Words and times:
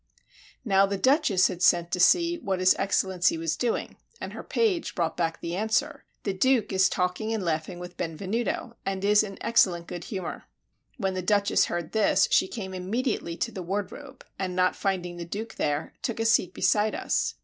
Now 0.65 0.87
the 0.87 0.97
Duchess 0.97 1.47
had 1.47 1.61
sent 1.61 1.91
to 1.91 1.99
see 1.99 2.39
what 2.39 2.59
his 2.59 2.75
Excellency 2.79 3.37
was 3.37 3.55
doing, 3.55 3.97
and 4.19 4.33
her 4.33 4.41
page 4.41 4.95
brought 4.95 5.15
back 5.15 5.39
this 5.39 5.53
answer: 5.53 6.05
"The 6.23 6.33
Duke 6.33 6.73
is 6.73 6.89
talking 6.89 7.31
and 7.31 7.45
laughing 7.45 7.77
with 7.77 7.97
Benvenuto, 7.97 8.75
and 8.83 9.05
is 9.05 9.21
in 9.21 9.37
excellent 9.41 9.85
good 9.85 10.05
humor." 10.05 10.45
When 10.97 11.13
the 11.13 11.21
Duchess 11.21 11.65
heard 11.65 11.91
this, 11.91 12.27
she 12.31 12.47
came 12.47 12.73
immediately 12.73 13.37
to 13.37 13.51
the 13.51 13.61
wardrobe, 13.61 14.25
and 14.39 14.55
not 14.55 14.75
finding 14.75 15.17
the 15.17 15.23
Duke 15.25 15.53
there, 15.53 15.93
took 16.01 16.19
a 16.19 16.25
seat 16.25 16.55
beside 16.55 16.95
us. 16.95 17.35